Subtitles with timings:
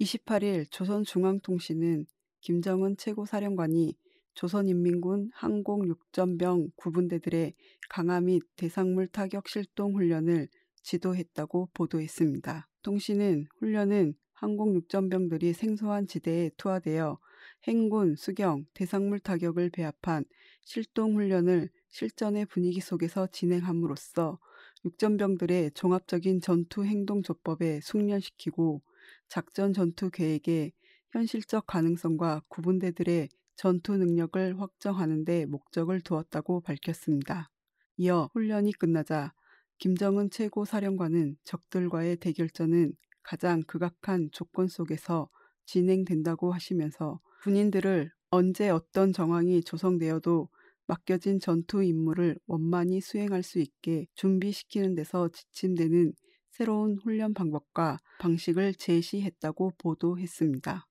[0.00, 2.04] 28일 조선중앙통신은
[2.40, 3.96] 김정은 최고사령관이
[4.34, 7.54] 조선인민군 항공 육전병 구분대들의
[7.88, 10.48] 강화 및 대상물 타격 실동 훈련을
[10.82, 12.68] 지도했다고 보도했습니다.
[12.82, 17.18] 통신은 훈련은 항공 육전병들이 생소한 지대에 투하되어
[17.66, 20.26] 행군, 수경, 대상물 타격을 배합한
[20.62, 24.38] 실동 훈련을 실전의 분위기 속에서 진행함으로써
[24.84, 28.82] 육전병들의 종합적인 전투 행동 조법에 숙련시키고
[29.28, 30.72] 작전 전투 계획의
[31.10, 37.50] 현실적 가능성과 구분대들의 전투 능력을 확정하는 데 목적을 두었다고 밝혔습니다.
[37.96, 39.32] 이어 훈련이 끝나자
[39.78, 45.28] 김정은 최고사령관은 적들과의 대결전은 가장 극악한 조건 속에서
[45.64, 50.48] 진행된다고 하시면서 군인들을 언제 어떤 정황이 조성되어도
[50.86, 56.12] 맡겨진 전투 임무를 원만히 수행할 수 있게 준비시키는 데서 지침되는
[56.56, 60.88] 새로운 훈련 방법과 방식을 제시했다고 보도했습니다.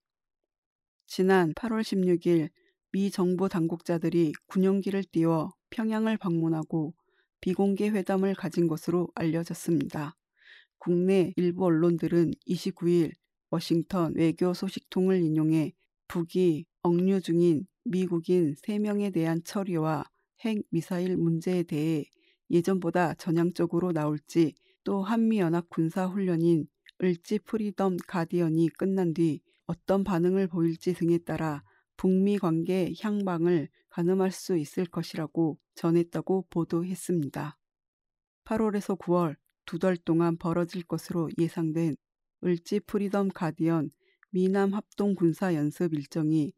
[1.07, 2.49] 지난 8월 16일
[2.91, 6.93] 미 정부 당국자들이 군용기를 띄워 평양을 방문하고
[7.41, 10.15] 비공개 회담을 가진 것으로 알려졌습니다.
[10.77, 13.13] 국내 일부 언론들은 29일
[13.49, 15.73] 워싱턴 외교 소식통을 인용해
[16.07, 20.03] 북이 억류 중인 미국인 3명에 대한 처리와
[20.41, 22.05] 핵 미사일 문제에 대해
[22.51, 24.53] 예전보다 전향적으로 나올지
[24.85, 26.67] 또 한미연합 군사훈련인
[27.03, 31.63] 을지 프리덤 가디언이 끝난 뒤 어떤 반응을 보일지 등에 따라
[31.97, 37.57] 북미 관계 향방을 가늠할 수 있을 것이라고 전했다고 보도했습니다.
[38.45, 41.95] 8월에서 9월 두 달 동안 벌어질 것으로 예상된
[42.43, 43.89] 을지 프리덤 가디언
[44.29, 46.53] 미남 합동 군사 연습 일정이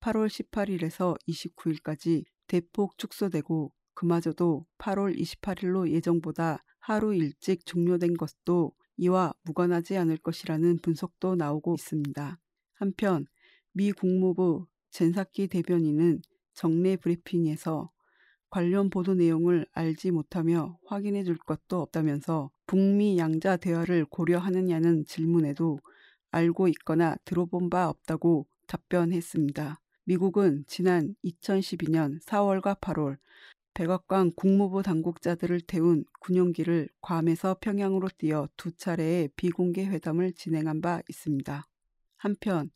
[0.00, 9.96] 8월 18일에서 29일까지 대폭 축소되고 그마저도 8월 28일로 예정보다 하루 일찍 종료된 것도 이와 무관하지
[9.96, 12.40] 않을 것이라는 분석도 나오고 있습니다.
[12.74, 13.26] 한편
[13.72, 16.22] 미 국무부 젠사키 대변인은
[16.54, 17.90] 정례 브리핑에서
[18.50, 25.78] 관련 보도 내용을 알지 못하며 확인해 줄 것도 없다면서 북미 양자 대화를 고려하느냐는 질문에도
[26.32, 29.80] 알고 있거나 들어본 바 없다고 답변했습니다.
[30.04, 33.18] 미국은 지난 2012년 4월과 8월
[33.74, 41.66] 백악관 국무부 당국자들을 태운 군용기를 괌에서 평양으로 띄어 두 차례의 비공개 회담을 진행한 바 있습니다.
[42.16, 42.70] 한편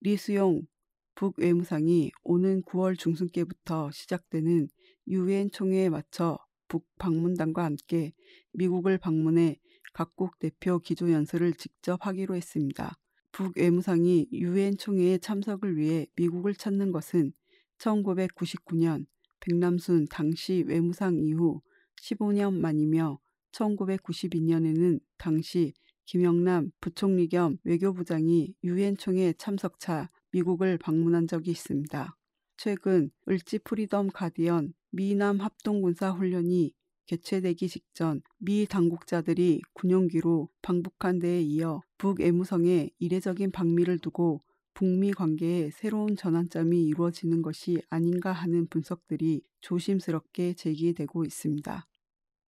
[0.00, 0.66] 리수용
[1.14, 4.68] 북외무상이 오는 9월 중순께부터 시작되는
[5.08, 6.38] 유엔 총회에 맞춰
[6.68, 8.12] 북 방문단과 함께
[8.52, 9.58] 미국을 방문해
[9.94, 12.98] 각국 대표 기조 연설을 직접 하기로 했습니다.
[13.32, 17.32] 북 외무상이 유엔 총회에 참석을 위해 미국을 찾는 것은
[17.78, 19.06] 1999년
[19.46, 21.60] 백남순 당시 외무상 이후
[22.02, 23.20] 15년 만이며
[23.52, 25.72] 1992년에는 당시
[26.04, 32.16] 김영남 부총리 겸 외교부장이 유엔 총회 참석차 미국을 방문한 적이 있습니다.
[32.56, 36.72] 최근 을지 프리덤 가디언 미남 합동군사 훈련이
[37.06, 44.42] 개최되기 직전 미 당국자들이 군용기로 방북한 데에 이어 북외무성의 이례적인 방미를 두고
[44.76, 51.86] 북미 관계에 새로운 전환점이 이루어지는 것이 아닌가 하는 분석들이 조심스럽게 제기되고 있습니다.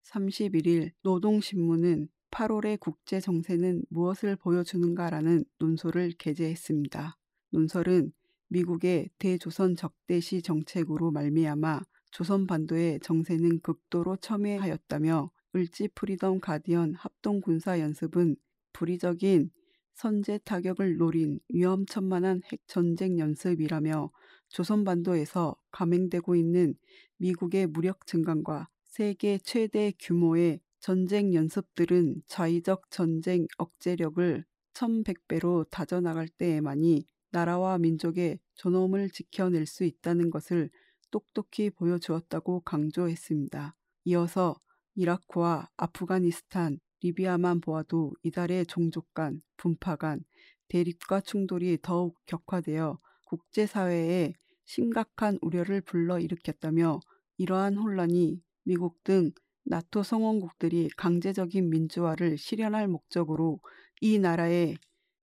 [0.05, 7.17] 31일 노동신문은 8월의 국제 정세는 무엇을 보여주는가라는 논설을 게재했습니다.
[7.49, 8.13] 논설은
[8.49, 17.81] 미국의 대조선 적대시 정책으로 말미암아 조선 반도의 정세는 극도로 첨예하였다며 을지 프리덤 가디언 합동 군사
[17.81, 18.37] 연습은
[18.75, 19.51] 불의적인
[19.99, 24.13] 선제 타격을 노린 위험천만한 핵 전쟁 연습이라며
[24.47, 26.77] 조선 반도에서 감행되고 있는
[27.17, 37.77] 미국의 무력 증강과 세계 최대 규모의 전쟁 연습들은 자의적 전쟁 억제력을 1100배로 다져나갈 때에만이 나라와
[37.79, 40.71] 민족의 존엄을 지켜낼 수 있다는 것을
[41.11, 43.75] 똑똑히 보여주었다고 강조했습니다.
[44.05, 44.55] 이어서
[44.95, 50.25] 이라크와 아프가니스탄, 리비아만 보아도 이달의 종족 간, 분파 간,
[50.69, 54.35] 대립과 충돌이 더욱 격화되어 국제사회에
[54.65, 57.01] 심각한 우려를 불러일으켰다며
[57.37, 59.31] 이러한 혼란이 미국 등
[59.65, 63.61] 나토 성원국들이 강제적인 민주화를 실현할 목적으로
[64.01, 64.77] 이 나라의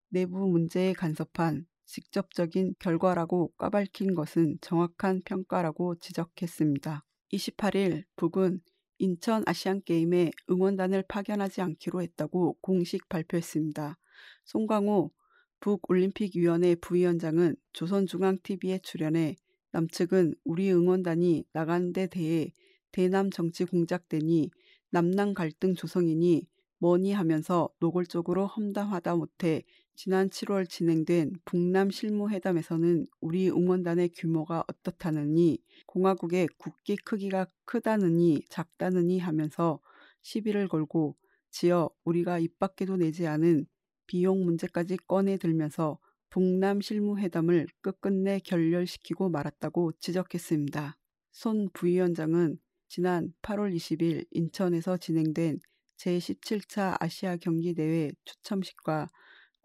[0.10, 7.04] 내부 문제에 간섭한 직접적인 결과라고 까발킨 것은 정확한 평가라고 지적했습니다.
[7.34, 8.62] 28일 북은
[8.98, 13.98] 인천 아시안게임에 응원단을 파견하지 않기로 했다고 공식 발표했습니다.
[14.46, 15.12] 송광호
[15.60, 19.36] 북올림픽위원회 부위원장은 조선중앙TV에 출연해
[19.72, 22.52] 남측은 우리 응원단이 나가는 데 대해
[22.92, 24.52] 대남 정치 공작되니
[24.90, 26.48] 남남 갈등 조성이니
[26.78, 29.64] 뭐니 하면서 노골적으로 험담하다 못해
[29.98, 39.80] 지난 7월 진행된 북남 실무회담에서는 우리 응원단의 규모가 어떻다느니 공화국의 국기 크기가 크다느니 작다느니 하면서
[40.22, 41.16] 시비를 걸고
[41.50, 43.66] 지어 우리가 입 밖에도 내지 않은
[44.06, 45.98] 비용 문제까지 꺼내 들면서
[46.30, 50.98] 북남 실무회담을 끝끝내 결렬시키고 말았다고 지적했습니다.
[51.32, 52.60] 손 부위원장은
[52.90, 55.60] 지난 8월 20일 인천에서 진행된
[55.98, 59.08] 제17차 아시아 경기 대회 추첨식과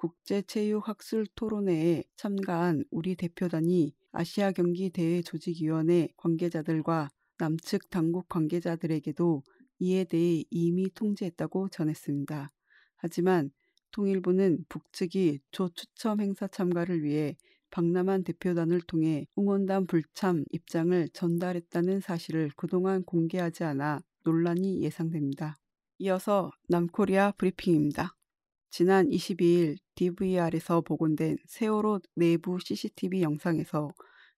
[0.01, 9.43] 국제체육학술 토론회에 참가한 우리 대표단이 아시아 경기 대회 조직위원회 관계자들과 남측 당국 관계자들에게도
[9.81, 12.49] 이에 대해 이미 통지했다고 전했습니다.
[12.97, 13.51] 하지만
[13.93, 17.37] 통일부는 북측이 조 추첨 행사 참가를 위해
[17.71, 25.59] 박남한 대표단을 통해 응원단 불참 입장을 전달했다는 사실을 그동안 공개하지 않아 논란이 예상됩니다.
[25.99, 28.15] 이어서 남코리아 브리핑입니다.
[28.73, 33.91] 지난 22일 DVR에서 복원된 세월호 내부 CCTV 영상에서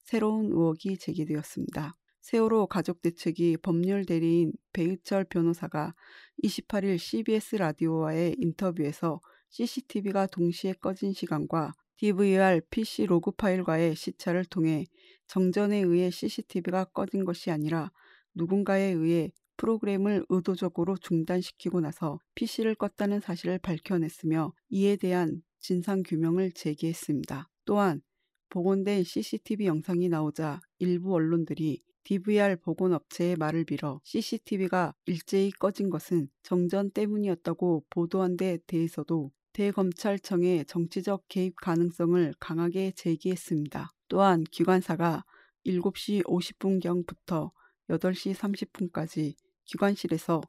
[0.04, 1.94] 새로운 의혹이 제기되었습니다.
[2.22, 5.94] 세월호 가족대 측이 법률 대리인 배의철 변호사가
[6.42, 9.20] 28일 CBS 라디오와의 인터뷰에서
[9.50, 14.86] CCTV가 동시에 꺼진 시간과 DVR PC 로그 파일과의 시차를 통해
[15.26, 17.92] 정전에 의해 CCTV가 꺼진 것이 아니라
[18.34, 27.48] 누군가에 의해 프로그램을 의도적으로 중단시키고 나서 PC를 껐다는 사실을 밝혀냈으며 이에 대한 진상규명을 제기했습니다.
[27.64, 28.02] 또한
[28.50, 36.90] 복원된 CCTV 영상이 나오자 일부 언론들이 DVR 복원업체의 말을 빌어 CCTV가 일제히 꺼진 것은 정전
[36.90, 43.92] 때문이었다고 보도한 데 대해서도 대검찰청의 정치적 개입 가능성을 강하게 제기했습니다.
[44.08, 45.24] 또한 기관사가
[45.64, 47.50] 7시 50분경부터
[47.92, 49.34] 8시 30분까지
[49.64, 50.40] 기관실에서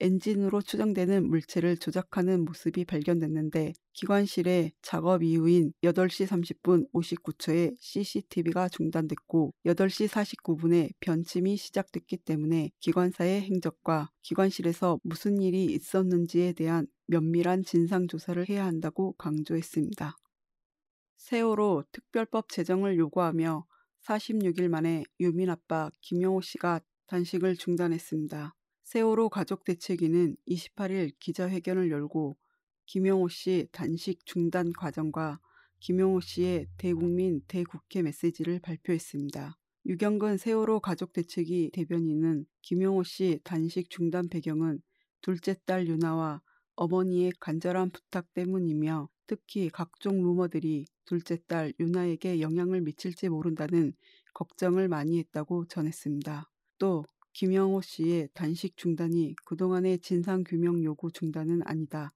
[0.00, 10.08] 엔진으로 추정되는 물체를 조작하는 모습이 발견됐는데 기관실의 작업 이후인 8시 30분 59초에 CCTV가 중단됐고 8시
[10.08, 19.12] 49분에 변침이 시작됐기 때문에 기관사의 행적과 기관실에서 무슨 일이 있었는지에 대한 면밀한 진상조사를 해야 한다고
[19.18, 20.16] 강조했습니다.
[21.16, 23.66] 세월호 특별법 제정을 요구하며
[24.04, 28.54] 46일 만에 유민 아빠 김영호 씨가 단식을 중단했습니다.
[28.84, 32.36] 세월호 가족 대책위는 28일 기자회견을 열고
[32.86, 35.40] 김영호 씨 단식 중단 과정과
[35.80, 39.56] 김영호 씨의 대국민 대국회 메시지를 발표했습니다.
[39.86, 44.80] 유경근 세월호 가족 대책위 대변인은 김영호 씨 단식 중단 배경은
[45.20, 46.42] 둘째 딸 유나와
[46.76, 53.92] 어머니의 간절한 부탁 때문이며 특히 각종 루머들이 둘째 딸 유나에게 영향을 미칠지 모른다는
[54.34, 56.50] 걱정을 많이 했다고 전했습니다.
[56.78, 62.12] 또 김영호 씨의 단식 중단이 그동안의 진상규명 요구 중단은 아니다.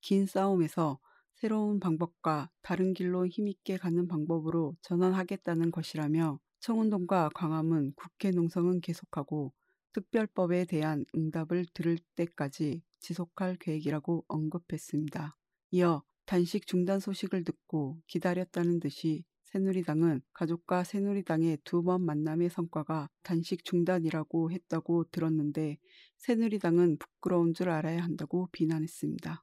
[0.00, 0.98] 긴 싸움에서
[1.34, 9.52] 새로운 방법과 다른 길로 힘있게 가는 방법으로 전환하겠다는 것이라며 청운동과 광화문, 국회 농성은 계속하고
[9.92, 15.36] 특별법에 대한 응답을 들을 때까지 지속할 계획이라고 언급했습니다.
[15.70, 23.64] 이어 단식 중단 소식을 듣고 기다렸다는 듯이 새누리당은 가족과 새누리당의 두 번 만남의 성과가 단식
[23.64, 25.78] 중단이라고 했다고 들었는데
[26.18, 29.42] 새누리당은 부끄러운 줄 알아야 한다고 비난했습니다.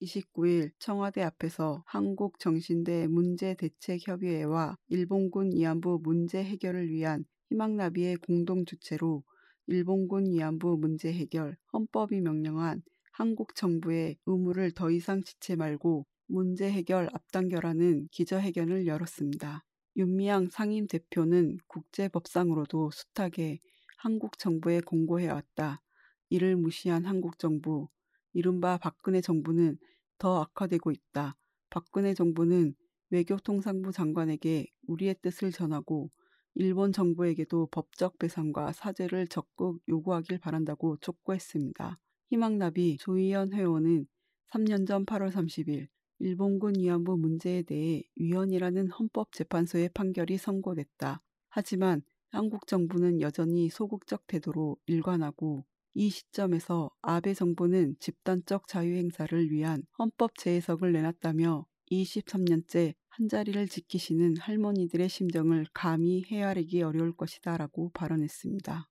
[0.00, 9.22] 29일 청와대 앞에서 한국정신대 문제대책협의회와 일본군 위안부 문제 해결을 위한 희망나비의 공동 주체로
[9.66, 12.82] 일본군 위안부 문제 해결 헌법이 명령한
[13.12, 19.64] 한국 정부의 의무를 더 이상 지체 말고 문제 해결 앞당겨라는 기자회견을 열었습니다.
[19.96, 23.58] 윤미향 상임 대표는 국제법상으로도 숱하게
[23.96, 25.80] 한국 정부에 공고해왔다.
[26.28, 27.88] 이를 무시한 한국 정부,
[28.34, 29.78] 이른바 박근혜 정부는
[30.18, 31.36] 더 악화되고 있다.
[31.70, 32.74] 박근혜 정부는
[33.10, 36.10] 외교통상부 장관에게 우리의 뜻을 전하고
[36.58, 41.98] 일본 정부에게도 법적 배상과 사죄를 적극 요구하길 바란다고 촉구했습니다.
[42.30, 44.06] 희망나비 조희연 회원은
[44.52, 51.22] 3년 전 8월 30일 일본군 위안부 문제에 대해 위헌이라는 헌법재판소의 판결이 선고됐다.
[51.50, 60.38] 하지만 한국 정부는 여전히 소극적 태도로 일관하고 이 시점에서 아베 정부는 집단적 자유행사를 위한 헌법
[60.38, 68.90] 재해석을 내놨다며 23년째 한자리를 지키시는 할머니들의 심정을 감히 헤아리기 어려울 것이다 라고 발언했습니다.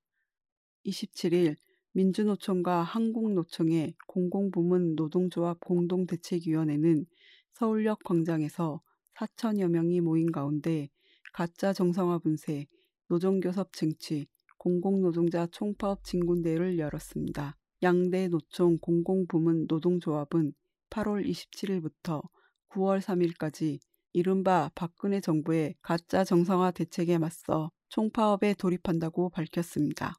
[0.83, 1.55] 27일
[1.91, 7.05] 민주노총과 한국노총의 공공부문 노동조합 공동대책위원회는
[7.53, 8.81] 서울역 광장에서
[9.13, 10.89] 4천여 명이 모인 가운데
[11.31, 12.65] 가짜 정상화 분쇄,
[13.09, 14.25] 노정교섭 쟁취,
[14.57, 17.57] 공공노동자 총파업 진군대회를 열었습니다.
[17.83, 20.53] 양대 노총 공공부문 노동조합은
[20.89, 22.27] 8월 27일부터
[22.69, 23.77] 9월 3일까지
[24.15, 30.13] 이른바 박근혜 정부의 가짜 정상화 대책에 맞서 총파업에 돌입한다고 밝혔습니다.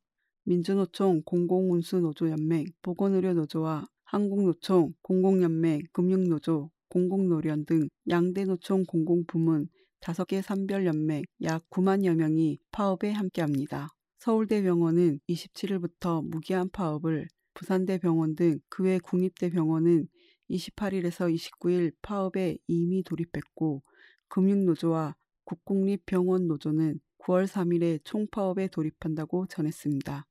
[0.44, 9.68] 민주노총 공공운수노조연맹 보건의료노조와 한국노총 공공연맹 금융노조 공공노련 등 양대 노총 공공부문
[10.02, 13.88] 5개 산별연맹 약 9만여 명이 파업에 함께합니다.
[14.18, 20.06] 서울대병원은 27일부터 무기한 파업을 부산대병원 등 그 외 국립대병원은
[20.50, 23.82] 28일에서 29일 파업에 이미 돌입했고
[24.28, 30.26] 금융노조와 국공립병원노조는 9월 3일에 총파업에 돌입한다고 전했습니다.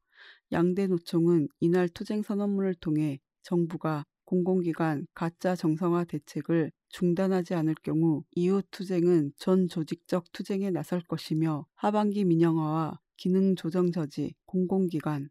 [0.52, 8.62] 양대 노총은 이날 투쟁 선언문을 통해 정부가 공공기관 가짜 정상화 대책을 중단하지 않을 경우 이후
[8.72, 15.30] 투쟁은 전 조직적 투쟁에 나설 것이며 하반기 민영화와 기능 조정 저지, 공공기관,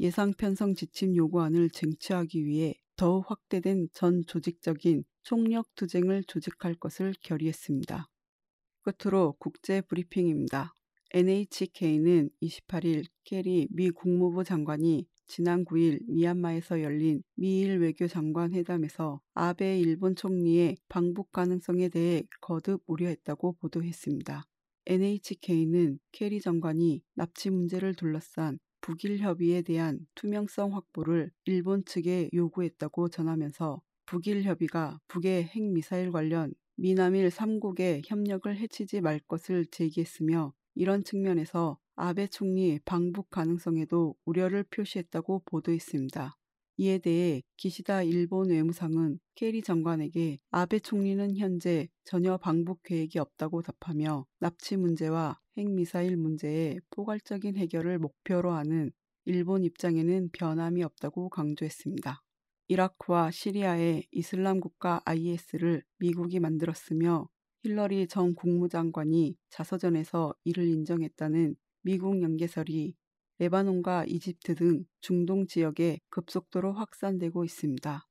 [0.00, 8.08] 예상 편성 지침 요구안을 쟁취하기 위해 더욱 확대된 전 조직적인 총력 투쟁을 조직할 것을 결의했습니다.
[8.82, 10.74] 끝으로 국제 브리핑입니다.
[11.12, 20.16] NHK는 28일 케리 미 국무부 장관이 지난 9일 미얀마에서 열린 미일 외교장관 회담에서 아베 일본
[20.16, 24.42] 총리의 방북 가능성에 대해 거듭 우려했다고 보도했습니다.
[24.86, 33.82] NHK는 케리 장관이 납치 문제를 둘러싼 북일 협의에 대한 투명성 확보를 일본 측에 요구했다고 전하면서
[34.06, 42.28] 북일 협의가 북의 핵미사일 관련 미남일 3국의 협력을 해치지 말 것을 제기했으며 이런 측면에서 아베
[42.28, 46.38] 총리 방북 가능성에도 우려를 표시했다고 보도했습니다.
[46.76, 54.26] 이에 대해 기시다 일본 외무상은 케리 장관에게 아베 총리는 현재 전혀 방북 계획이 없다고 답하며
[54.38, 58.92] 납치 문제와 핵미사일 문제의 포괄적인 해결을 목표로 하는
[59.24, 62.22] 일본 입장에는 변함이 없다고 강조했습니다.
[62.68, 67.28] 이라크와 시리아의 이슬람 국가 IS를 미국이 만들었으며
[67.64, 72.94] 힐러리 전 국무장관이 자서전에서 이를 인정했다는 미국 연계설이
[73.38, 78.06] 레바논과 이집트 등 중동 지역에 급속도로 확산되고 있습니다.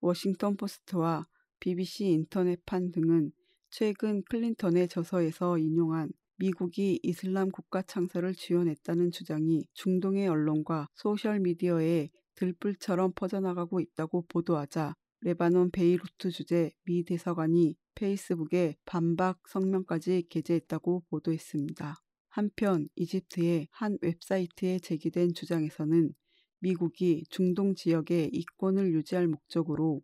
[0.00, 1.26] 워싱턴 포스트와
[1.60, 3.32] BBC 인터넷판 등은
[3.70, 13.78] 최근 클린턴의 저서에서 인용한 미국이 이슬람 국가 창설을 지원했다는 주장이 중동의 언론과 소셜미디어에 들불처럼 퍼져나가고
[13.80, 21.96] 있다고 보도하자 레바논 베이루트 주재 미 대사관이 페이스북에 반박 성명까지 게재했다고 보도했습니다.
[22.30, 26.14] 한편 이집트의 한 웹사이트에 제기된 주장에서는
[26.60, 30.00] 미국이 중동 지역의 이권을 유지할 목적으로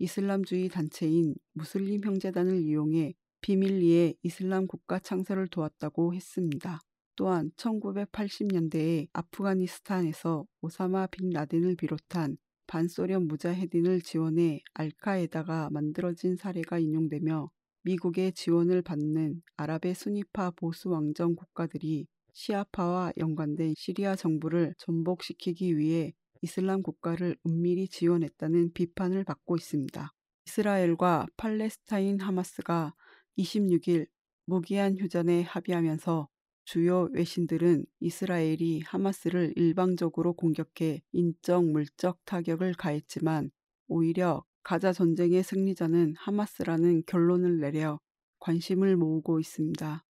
[0.00, 6.80] 이슬람주의 단체인 무슬림 형제단을 이용해 비밀리에 이슬람 국가 창설을 도왔다고 했습니다.
[7.16, 12.36] 또한 1980년대에 아프가니스탄에서 오사마 빈 라덴을 비롯한
[12.68, 17.50] 반소련 무자헤딘을 지원해 알카에다가 만들어진 사례가 인용되며
[17.82, 26.82] 미국의 지원을 받는 아랍의 순위파 보수 왕정 국가들이 시아파와 연관된 시리아 정부를 전복시키기 위해 이슬람
[26.82, 30.12] 국가를 은밀히 지원했다는 비판을 받고 있습니다.
[30.46, 32.94] 이스라엘과 팔레스타인 하마스가
[33.38, 34.08] 26일
[34.46, 36.28] 무기한 휴전에 합의하면서
[36.64, 43.50] 주요 외신들은 이스라엘이 하마스를 일방적으로 공격해 인적 물적 타격을 가했지만
[43.86, 48.00] 오히려 가자 전쟁의 승리자는 하마스라는 결론을 내려
[48.40, 50.04] 관심을 모으고 있습니다.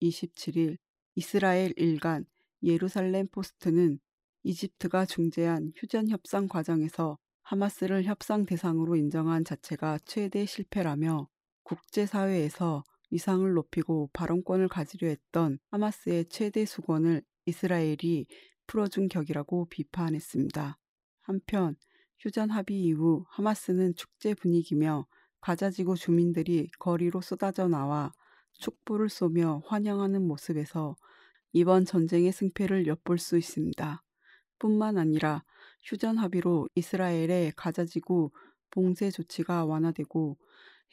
[0.00, 0.78] 27일
[1.14, 2.24] 이스라엘 일간
[2.62, 3.98] 예루살렘 포스트는
[4.44, 11.28] 이집트가 중재한 휴전 협상 과정에서 하마스를 협상 대상으로 인정한 자체가 최대 실패라며
[11.76, 18.26] 국제사회에서 위상을 높이고 발언권을 가지려 했던 하마스의 최대 수건을 이스라엘이
[18.66, 20.78] 풀어준 격이라고 비판했습니다.
[21.22, 21.76] 한편
[22.20, 25.06] 휴전 합의 이후 하마스는 축제 분위기며
[25.40, 28.12] 가자지구 주민들이 거리로 쏟아져 나와
[28.52, 30.94] 촛불을 쏘며 환영하는 모습에서
[31.52, 34.02] 이번 전쟁의 승패를 엿볼 수 있습니다.
[34.58, 35.42] 뿐만 아니라
[35.82, 38.30] 휴전 합의로 이스라엘의 가자지구
[38.70, 40.38] 봉쇄 조치가 완화되고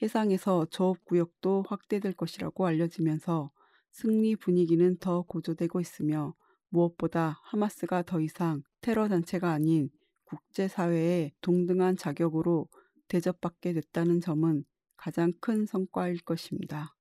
[0.02, 3.52] 해상에서 저업구역도 확대될 것이라고 알려지면서
[3.92, 6.36] 승리 분위기는 더 고조되고 있으며
[6.70, 9.90] 무엇보다 하마스가 더 이상 테러 단체가 아닌
[10.26, 12.70] 국제사회의 동등한 자격으로
[13.08, 14.64] 대접받게 됐다는 점은
[14.96, 16.96] 가장 큰 성과일 것입니다.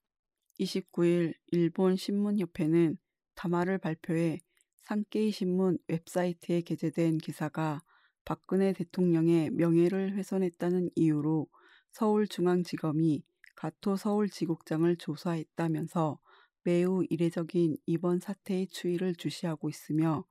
[0.58, 2.96] 29일 일본 신문협회는
[3.34, 4.40] 담화를 발표해
[4.82, 7.82] 산케이 신문 웹사이트에 게재된 기사가
[8.24, 11.46] 박근혜 대통령의 명예를 훼손했다는 이유로
[11.92, 13.22] 서울중앙지검이
[13.56, 16.18] 가토 서울지국장을 조사했다면서
[16.62, 20.24] 매우 이례적인 이번 사태의 추이를 주시하고 있으며